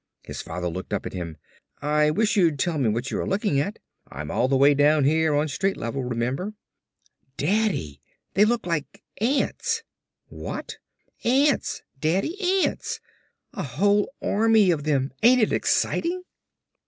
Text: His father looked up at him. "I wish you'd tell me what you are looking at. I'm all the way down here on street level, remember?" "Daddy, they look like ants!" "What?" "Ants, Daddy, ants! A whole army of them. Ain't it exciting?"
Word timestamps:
His 0.23 0.41
father 0.41 0.67
looked 0.67 0.93
up 0.93 1.05
at 1.05 1.13
him. 1.13 1.37
"I 1.79 2.09
wish 2.09 2.35
you'd 2.35 2.57
tell 2.57 2.79
me 2.79 2.89
what 2.89 3.11
you 3.11 3.19
are 3.21 3.27
looking 3.27 3.59
at. 3.59 3.77
I'm 4.09 4.31
all 4.31 4.47
the 4.47 4.57
way 4.57 4.73
down 4.73 5.03
here 5.03 5.35
on 5.35 5.47
street 5.47 5.77
level, 5.77 6.03
remember?" 6.03 6.55
"Daddy, 7.37 8.01
they 8.33 8.43
look 8.43 8.65
like 8.65 9.03
ants!" 9.19 9.83
"What?" 10.25 10.79
"Ants, 11.23 11.83
Daddy, 11.99 12.35
ants! 12.65 12.99
A 13.53 13.61
whole 13.61 14.11
army 14.23 14.71
of 14.71 14.85
them. 14.85 15.13
Ain't 15.21 15.39
it 15.43 15.53
exciting?" 15.53 16.23